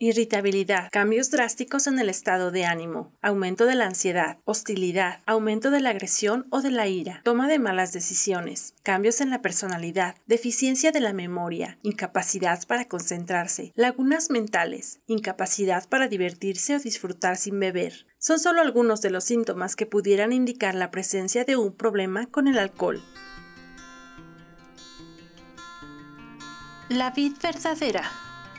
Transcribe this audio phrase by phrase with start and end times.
[0.00, 5.80] Irritabilidad, cambios drásticos en el estado de ánimo, aumento de la ansiedad, hostilidad, aumento de
[5.80, 10.92] la agresión o de la ira, toma de malas decisiones, cambios en la personalidad, deficiencia
[10.92, 18.06] de la memoria, incapacidad para concentrarse, lagunas mentales, incapacidad para divertirse o disfrutar sin beber.
[18.18, 22.46] Son solo algunos de los síntomas que pudieran indicar la presencia de un problema con
[22.46, 23.02] el alcohol.
[26.88, 28.27] La vid verdadera.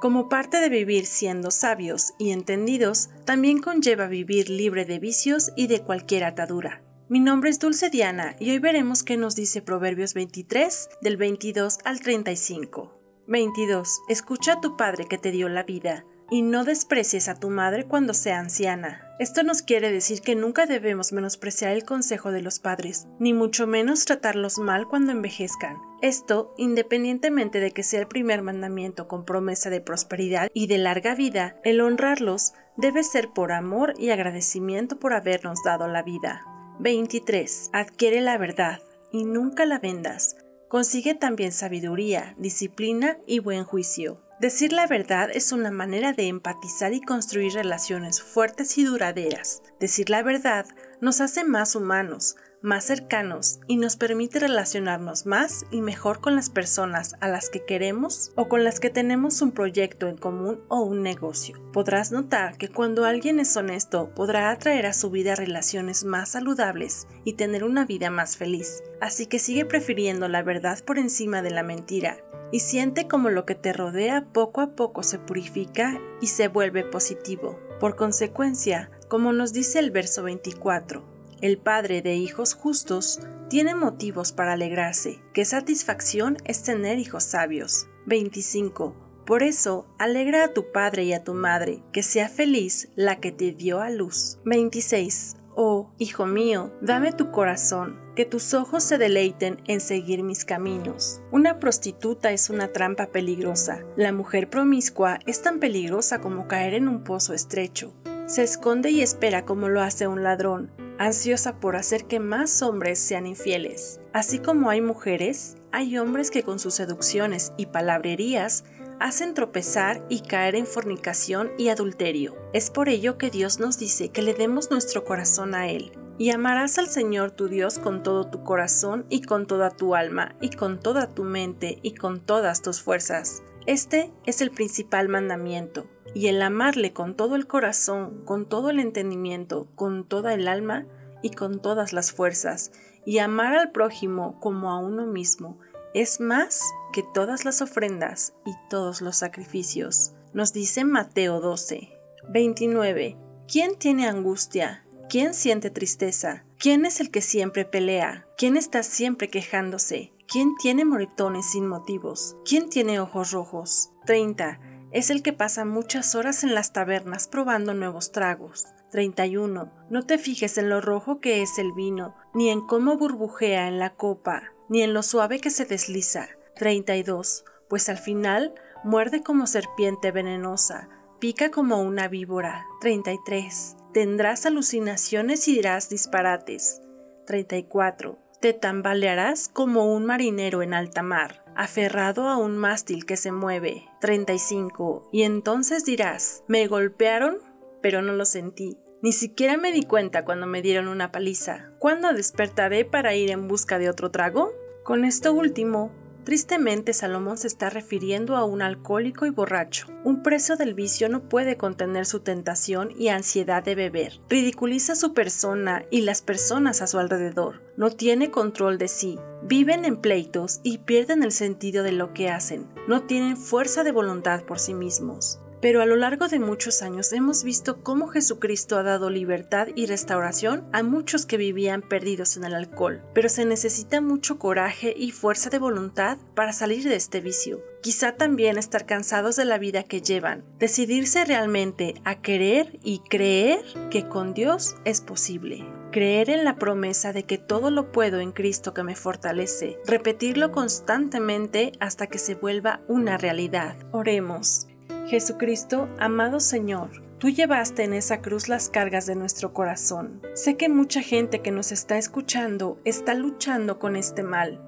[0.00, 5.68] Como parte de vivir siendo sabios y entendidos, también conlleva vivir libre de vicios y
[5.68, 6.82] de cualquier atadura.
[7.08, 11.78] Mi nombre es Dulce Diana y hoy veremos qué nos dice Proverbios 23 del 22
[11.84, 13.00] al 35.
[13.26, 14.00] 22.
[14.08, 17.86] Escucha a tu padre que te dio la vida y no desprecies a tu madre
[17.86, 19.02] cuando sea anciana.
[19.18, 23.66] Esto nos quiere decir que nunca debemos menospreciar el consejo de los padres, ni mucho
[23.66, 25.76] menos tratarlos mal cuando envejezcan.
[26.02, 31.14] Esto, independientemente de que sea el primer mandamiento con promesa de prosperidad y de larga
[31.14, 36.42] vida, el honrarlos debe ser por amor y agradecimiento por habernos dado la vida.
[36.80, 37.70] 23.
[37.72, 38.80] Adquiere la verdad
[39.10, 40.36] y nunca la vendas.
[40.68, 44.20] Consigue también sabiduría, disciplina y buen juicio.
[44.38, 49.62] Decir la verdad es una manera de empatizar y construir relaciones fuertes y duraderas.
[49.80, 50.66] Decir la verdad
[51.00, 56.50] nos hace más humanos, más cercanos y nos permite relacionarnos más y mejor con las
[56.50, 60.82] personas a las que queremos o con las que tenemos un proyecto en común o
[60.82, 61.58] un negocio.
[61.72, 67.06] Podrás notar que cuando alguien es honesto podrá atraer a su vida relaciones más saludables
[67.24, 68.82] y tener una vida más feliz.
[69.00, 72.18] Así que sigue prefiriendo la verdad por encima de la mentira
[72.50, 76.82] y siente como lo que te rodea poco a poco se purifica y se vuelve
[76.82, 77.60] positivo.
[77.78, 84.32] Por consecuencia, como nos dice el verso 24, el padre de hijos justos tiene motivos
[84.32, 85.20] para alegrarse.
[85.32, 87.88] Qué satisfacción es tener hijos sabios.
[88.06, 88.94] 25.
[89.26, 93.32] Por eso, alegra a tu padre y a tu madre, que sea feliz la que
[93.32, 94.38] te dio a luz.
[94.44, 95.36] 26.
[95.56, 101.22] Oh, hijo mío, dame tu corazón, que tus ojos se deleiten en seguir mis caminos.
[101.32, 103.82] Una prostituta es una trampa peligrosa.
[103.96, 107.94] La mujer promiscua es tan peligrosa como caer en un pozo estrecho.
[108.26, 112.98] Se esconde y espera como lo hace un ladrón, ansiosa por hacer que más hombres
[112.98, 114.00] sean infieles.
[114.12, 118.64] Así como hay mujeres, hay hombres que con sus seducciones y palabrerías
[118.98, 122.34] hacen tropezar y caer en fornicación y adulterio.
[122.52, 125.92] Es por ello que Dios nos dice que le demos nuestro corazón a Él.
[126.18, 130.34] Y amarás al Señor tu Dios con todo tu corazón y con toda tu alma
[130.40, 133.42] y con toda tu mente y con todas tus fuerzas.
[133.66, 135.86] Este es el principal mandamiento.
[136.16, 140.86] Y el amarle con todo el corazón, con todo el entendimiento, con toda el alma
[141.20, 142.72] y con todas las fuerzas,
[143.04, 145.58] y amar al prójimo como a uno mismo,
[145.92, 146.62] es más
[146.94, 150.14] que todas las ofrendas y todos los sacrificios.
[150.32, 151.90] Nos dice Mateo 12.
[152.30, 153.18] 29.
[153.46, 154.86] ¿Quién tiene angustia?
[155.10, 156.46] ¿Quién siente tristeza?
[156.58, 158.26] ¿Quién es el que siempre pelea?
[158.38, 160.14] ¿Quién está siempre quejándose?
[160.26, 162.38] ¿Quién tiene moretones sin motivos?
[162.46, 163.90] ¿Quién tiene ojos rojos?
[164.06, 164.60] 30.
[164.92, 168.66] Es el que pasa muchas horas en las tabernas probando nuevos tragos.
[168.90, 169.72] 31.
[169.90, 173.78] No te fijes en lo rojo que es el vino, ni en cómo burbujea en
[173.78, 176.28] la copa, ni en lo suave que se desliza.
[176.54, 177.44] 32.
[177.68, 178.54] Pues al final
[178.84, 180.88] muerde como serpiente venenosa,
[181.18, 182.64] pica como una víbora.
[182.80, 183.76] 33.
[183.92, 186.80] Tendrás alucinaciones y dirás disparates.
[187.26, 188.18] 34.
[188.40, 193.88] Te tambalearás como un marinero en alta mar, aferrado a un mástil que se mueve.
[194.00, 195.08] 35.
[195.12, 197.38] Y entonces dirás, me golpearon,
[197.82, 198.78] pero no lo sentí.
[199.02, 201.70] Ni siquiera me di cuenta cuando me dieron una paliza.
[201.78, 204.52] ¿Cuándo despertaré para ir en busca de otro trago?
[204.84, 205.90] Con esto último,
[206.26, 209.86] tristemente Salomón se está refiriendo a un alcohólico y borracho.
[210.02, 214.20] Un preso del vicio no puede contener su tentación y ansiedad de beber.
[214.28, 217.62] Ridiculiza su persona y las personas a su alrededor.
[217.76, 219.20] No tiene control de sí.
[219.44, 222.66] Viven en pleitos y pierden el sentido de lo que hacen.
[222.88, 225.38] No tienen fuerza de voluntad por sí mismos.
[225.60, 229.86] Pero a lo largo de muchos años hemos visto cómo Jesucristo ha dado libertad y
[229.86, 235.10] restauración a muchos que vivían perdidos en el alcohol, pero se necesita mucho coraje y
[235.10, 237.62] fuerza de voluntad para salir de este vicio.
[237.82, 243.60] Quizá también estar cansados de la vida que llevan, decidirse realmente a querer y creer
[243.90, 245.64] que con Dios es posible
[245.96, 250.52] creer en la promesa de que todo lo puedo en Cristo que me fortalece, repetirlo
[250.52, 253.76] constantemente hasta que se vuelva una realidad.
[253.92, 254.66] Oremos.
[255.08, 260.20] Jesucristo, amado Señor, Tú llevaste en esa cruz las cargas de nuestro corazón.
[260.34, 264.60] Sé que mucha gente que nos está escuchando está luchando con este mal.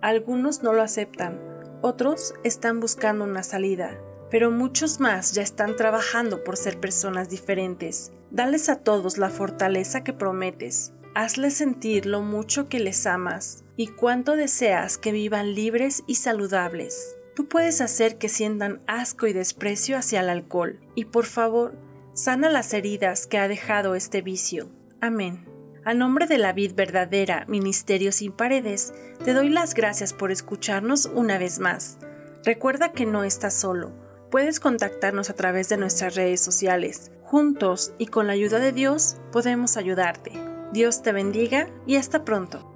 [0.00, 1.38] Algunos no lo aceptan,
[1.82, 4.00] otros están buscando una salida,
[4.30, 8.12] pero muchos más ya están trabajando por ser personas diferentes.
[8.30, 10.94] Dales a todos la fortaleza que prometes.
[11.14, 17.16] Hazles sentir lo mucho que les amas y cuánto deseas que vivan libres y saludables.
[17.34, 20.80] Tú puedes hacer que sientan asco y desprecio hacia el alcohol.
[20.94, 21.74] Y por favor,
[22.12, 24.68] sana las heridas que ha dejado este vicio.
[25.00, 25.44] Amén.
[25.84, 28.94] A nombre de la vid verdadera, Ministerio sin paredes,
[29.24, 31.98] te doy las gracias por escucharnos una vez más.
[32.44, 33.92] Recuerda que no estás solo.
[34.30, 37.10] Puedes contactarnos a través de nuestras redes sociales.
[37.24, 40.32] Juntos y con la ayuda de Dios podemos ayudarte.
[40.72, 42.73] Dios te bendiga y hasta pronto.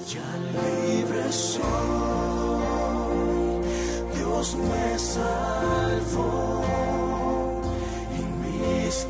[0.08, 1.62] Ya libre soy,
[4.14, 6.63] Dios me salvó
[8.94, 9.06] mis